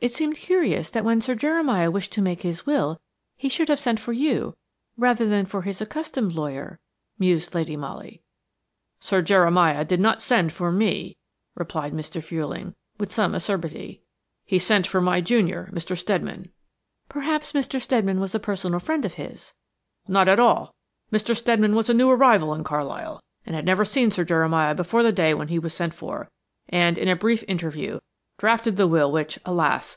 [0.00, 3.00] It seemed curious that when Sir Jeremiah wished to make his will
[3.36, 4.56] he should have sent for you,
[4.96, 6.80] rather than for his accustomed lawyer,"
[7.16, 8.20] mused Lady Molly.
[8.98, 11.16] "Sir Jeremiah did not send for me,"
[11.54, 12.20] replied Mr.
[12.20, 14.02] Fuelling, with some acerbity,
[14.44, 15.96] "he sent for my junior, Mr.
[15.96, 16.50] Steadman."
[17.08, 17.80] "Perhaps Mr.
[17.80, 19.54] Steadman was a personal friend of his."
[20.08, 20.74] "Not at all.
[21.12, 21.34] Not at all.
[21.36, 21.36] Mr.
[21.38, 25.12] Steadman was a new arrival in Carlisle, and had never seen Sir Jeremiah before the
[25.12, 26.32] day when he was sent for
[26.68, 28.00] and, in a brief interview,
[28.40, 29.96] drafted the will which, alas!